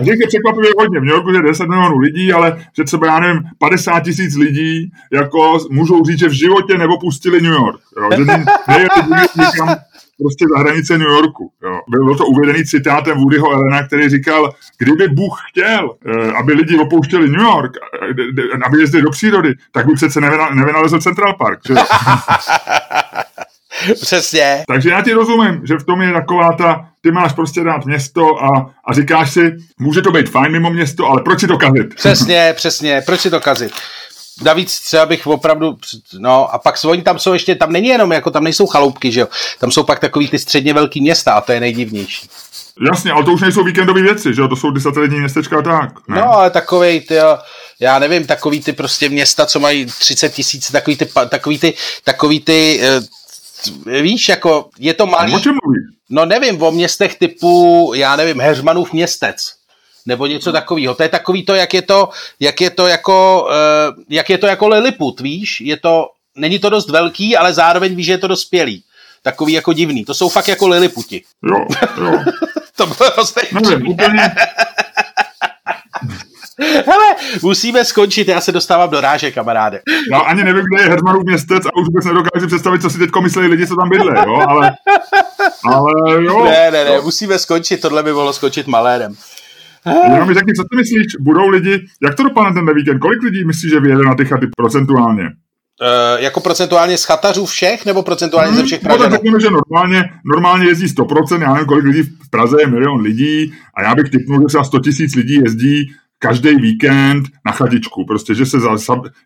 [0.04, 1.00] že je překvapivě hodně.
[1.00, 4.92] V New Yorku je 10 milionů lidí, ale že třeba, já nevím, 50 tisíc lidí
[5.12, 7.80] jako můžou říct, že v životě nepustili New York.
[8.00, 8.08] Jo?
[8.16, 8.24] Že
[8.68, 8.88] nejeli
[9.38, 9.76] nikam
[10.22, 11.52] prostě za hranice New Yorku.
[11.62, 11.80] Jo.
[11.88, 17.28] Bylo to uvedený citátem Woodyho Elena, který říkal, kdyby Bůh chtěl, eh, aby lidi opouštěli
[17.28, 21.60] New York, eh, aby jezdili do přírody, tak by přece nevynalezl Central Park.
[21.68, 21.74] Že?
[24.00, 24.64] Přesně.
[24.68, 28.44] Takže já ti rozumím, že v tom je taková ta, ty máš prostě dát město
[28.44, 31.94] a, a říkáš si, může to být fajn mimo město, ale proč si to kazit?
[31.96, 33.72] Přesně, přesně, proč si to kazit?
[34.42, 35.76] Navíc třeba bych opravdu,
[36.18, 39.20] no a pak oni tam jsou ještě, tam není jenom, jako tam nejsou chaloupky, že
[39.20, 42.28] jo, tam jsou pak takový ty středně velký města a to je nejdivnější.
[42.90, 46.08] Jasně, ale to už nejsou víkendové věci, že jo, to jsou desetiletní městečka a tak.
[46.08, 46.16] Ne?
[46.16, 47.14] No, ale takový, ty,
[47.80, 52.40] já nevím, takový ty prostě města, co mají 30 tisíc, takový ty, takový ty, takový
[52.40, 53.00] ty, eh,
[53.86, 55.34] víš, jako je to malý.
[55.34, 55.84] O čem mluvíš?
[56.10, 59.36] No nevím, o městech typu, já nevím, Heřmanův městec
[60.06, 60.94] nebo něco takového.
[60.94, 62.08] To je takový to, jak je to,
[62.40, 65.60] jak je to jako, uh, jak je to jako Lilliput, víš?
[65.60, 68.84] Je to, není to dost velký, ale zároveň víš, že je to dospělý.
[69.22, 70.04] Takový jako divný.
[70.04, 71.22] To jsou fakt jako Liliputi.
[71.50, 71.66] Jo,
[71.98, 72.24] jo.
[72.76, 73.40] to bylo prostě...
[73.52, 74.34] Nevím, úplně,
[76.86, 77.06] Hele,
[77.42, 79.80] musíme skončit, já se dostávám do ráže, kamaráde.
[80.10, 83.10] Já ani nevím, kde je Hermanův městec a už vůbec nedokážu představit, co si teď
[83.22, 84.72] myslí lidi, co tam bydlí, jo, ale,
[85.64, 85.92] ale
[86.24, 86.44] jo.
[86.44, 89.14] Ne, ne, ne, musíme skončit, tohle by mohlo skončit malérem.
[89.86, 93.44] Já mi řekni, co ty myslíš, budou lidi, jak to dopadne ten víkend, kolik lidí
[93.44, 95.22] myslíš, že vyjede na ty chaty procentuálně?
[95.82, 99.04] Uh, jako procentuálně z chatařů všech, nebo procentuálně hmm, ze všech Pražanů?
[99.04, 102.66] No tak řekněme, že normálně, normálně jezdí 100%, já nevím, kolik lidí v Praze je
[102.66, 107.52] milion lidí a já bych typnul, že třeba 100 tisíc lidí jezdí každý víkend na
[107.52, 108.70] chatičku, prostě, že se, za,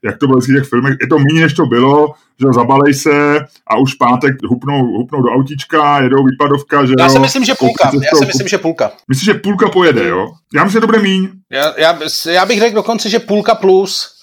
[0.05, 3.38] jak to bylo v těch filmech, je to méně, než to bylo, že zabalej se
[3.66, 7.90] a už pátek hupnou, hupnou do autíčka, jedou výpadovka, že Já si myslím, že půlka,
[7.94, 8.90] já si myslím, že půlka.
[9.09, 10.29] Myslíš, že půlka pojede, jo?
[10.55, 11.29] Já myslím, že to bude míň.
[11.51, 14.17] Já, já, já bych řekl dokonce, že půlka plus,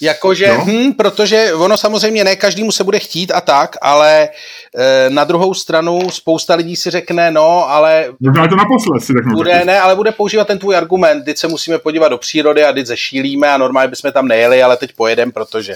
[0.00, 4.28] Jakože, hm, protože ono samozřejmě ne každému se bude chtít a tak, ale
[4.76, 8.06] e, na druhou stranu spousta lidí si řekne, no, ale...
[8.20, 9.34] Možná to naposled si řeknu.
[9.34, 12.72] Bude, ne, ale bude používat ten tvůj argument, teď se musíme podívat do přírody a
[12.72, 15.74] teď zešílíme a normálně bychom tam nejeli, ale teď pojedem, protože...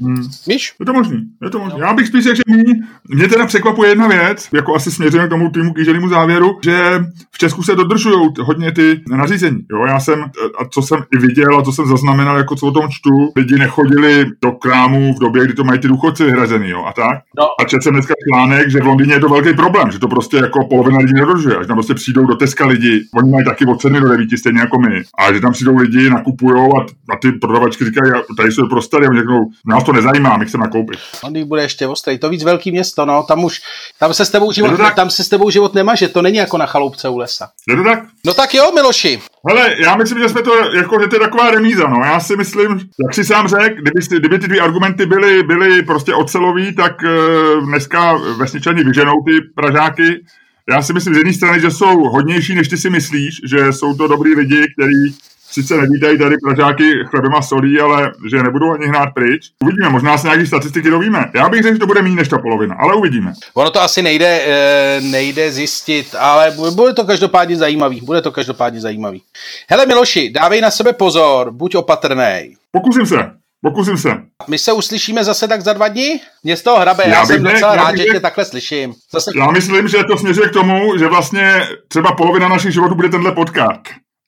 [0.00, 0.22] Hmm.
[0.48, 0.74] Víš?
[0.80, 1.80] Je to možný, je to možný.
[1.80, 1.86] No.
[1.86, 2.64] Já bych spíš řekl, že mě,
[3.08, 7.38] mě teda překvapuje jedna věc, jako asi směřujeme k tomu týmu kýženému závěru, že v
[7.38, 9.58] Česku se dodržují hodně ty nařízení.
[9.70, 10.22] Jo, já jsem,
[10.58, 13.58] a co jsem i viděl a co jsem zaznamenal, jako co o tom čtu, lidi
[13.58, 17.18] nechodili do krámu v době, kdy to mají ty důchodci vyhrazený, jo, a tak.
[17.38, 17.44] No.
[17.60, 20.36] A četl jsem dneska článek, že v Londýně je to velký problém, že to prostě
[20.36, 23.80] jako polovina lidí nedodržuje, že tam prostě přijdou do Teska lidi, oni mají taky od
[23.80, 26.80] 7 do 9, stejně jako my, a že tam přijdou lidi, nakupují a,
[27.14, 30.98] a ty prodavačky říkají, tady jsou prostady a řeknou, nás to nezajímá, my chceme nakoupit.
[31.24, 33.60] Londýn bude ještě ostrý, to víc velký město, no, tam už,
[33.98, 36.66] tam se s tebou život, tam se s tebou život nemaže, to není jako na
[36.66, 37.48] chaloupce u lesa.
[37.68, 37.98] Je to tak?
[38.26, 39.20] No tak jo, Miloši.
[39.48, 42.04] Hele, já myslím, že jsme to, jako, že to je taková remíza, no.
[42.04, 42.70] Já si myslím,
[43.04, 47.66] jak si sám řekl, kdyby, kdyby ty dvě argumenty byly, byly prostě ocelový, tak uh,
[47.66, 50.24] dneska vesničani vyženou ty Pražáky.
[50.70, 53.94] Já si myslím z jedné strany, že jsou hodnější, než ty si myslíš, že jsou
[53.94, 55.18] to dobrý lidi, kteří
[55.50, 59.50] sice nevítají tady Pražáky chlebem a solí, ale že nebudou ani hnát pryč.
[59.62, 61.30] Uvidíme, možná se nějaký statistiky dovíme.
[61.34, 63.32] Já bych řekl, že to bude méně než ta polovina, ale uvidíme.
[63.54, 68.00] Ono to asi nejde, eh, nejde zjistit, ale bude to každopádně zajímavý.
[68.00, 69.22] Bude to každopádně zajímavý.
[69.70, 72.54] Hele Miloši, dávej na sebe pozor, buď opatrný.
[72.72, 73.30] Pokusím se.
[73.62, 74.10] Pokusím se.
[74.48, 76.20] My se uslyšíme zase tak za dva dny?
[76.44, 78.94] Mě z toho hrabe, já, já jsem ne, docela já rád, že tě takhle slyším.
[79.12, 79.30] Zase...
[79.36, 83.32] Já myslím, že to směřuje k tomu, že vlastně třeba polovina našich životů bude tenhle
[83.32, 83.80] podcast.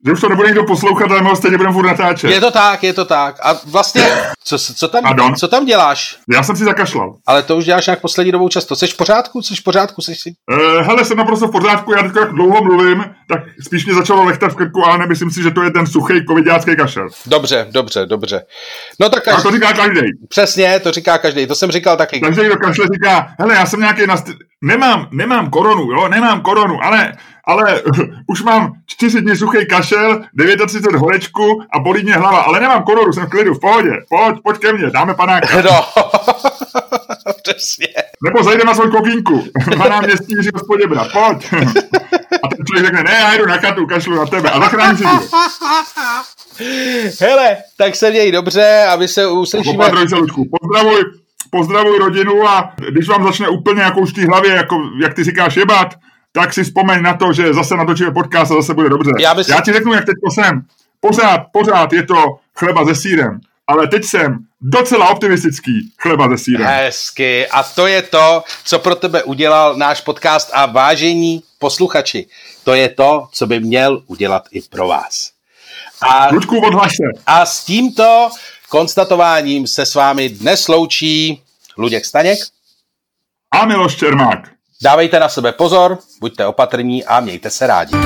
[0.07, 2.31] Že už to nebude někdo poslouchat, ale my stejně budeme furt natáčet.
[2.31, 3.37] Je to tak, je to tak.
[3.43, 4.09] A vlastně,
[4.45, 6.19] co, co, tam, co tam děláš?
[6.31, 7.17] Já jsem si zakašlal.
[7.27, 8.77] Ale to už děláš nějak poslední dobou často.
[8.77, 9.43] Jsi v pořádku?
[9.43, 10.03] Jsi v pořádku?
[10.03, 10.33] Jsi si...
[10.53, 14.25] Uh, hele, jsem naprosto v pořádku, já teď jak dlouho mluvím, tak spíš mě začalo
[14.25, 17.09] lechtat v krku, ale nemyslím si, že to je ten suchý covidácký kašel.
[17.27, 18.43] Dobře, dobře, dobře.
[19.01, 19.41] No tak každý...
[19.41, 20.01] A to říká každý.
[20.29, 22.21] Přesně, to říká každý, to jsem říkal taky.
[22.21, 24.27] Každý do kašle říká, hele, já jsem nějaký nast...
[24.63, 27.13] nemám, nemám koronu, jo, nemám koronu, ale
[27.47, 27.83] ale
[28.27, 30.21] už mám čtyři dny suchý kašel,
[30.67, 34.37] 39 horečku a bolí mě hlava, ale nemám kororu, jsem v klidu, v pohodě, pojď,
[34.45, 35.63] pojď ke mně, dáme panáka.
[35.63, 35.87] No,
[37.43, 37.87] přesně.
[38.25, 39.45] Nebo zajde na svou kokínku,
[39.79, 41.53] na náměstí Jiří Hospoděbra, pojď.
[42.43, 45.05] A ten člověk řekne, ne, já jdu na chatu, kašlu na tebe a zachrání si.
[47.21, 49.77] Hele, tak se měj dobře a my se uslyšíme.
[49.77, 50.45] Popatruj se, Ludku.
[50.61, 51.03] Pozdravuj,
[51.51, 55.25] pozdravuj rodinu a když vám začne úplně jako už v té hlavě, jako, jak ty
[55.25, 55.95] říkáš, jebat,
[56.33, 59.11] tak si vzpomeň na to, že zase natočíme podcast a zase bude dobře.
[59.21, 59.49] Já, bys...
[59.49, 60.63] Já ti řeknu, jak teď jsem.
[61.01, 66.67] Pořád, pořád je to chleba se sírem, ale teď jsem docela optimistický chleba se sírem.
[66.67, 67.47] Hezky.
[67.47, 72.27] A to je to, co pro tebe udělal náš podcast a vážení posluchači.
[72.65, 75.31] To je to, co by měl udělat i pro vás.
[76.03, 77.23] A, Ludku, se.
[77.27, 78.31] A s tímto
[78.69, 81.43] konstatováním se s vámi dnes loučí
[81.79, 82.39] Luděk Staněk
[83.51, 84.49] a Miloš Čermák.
[84.83, 87.97] Dávejte na sebe pozor, buďte opatrní a mějte se rádi.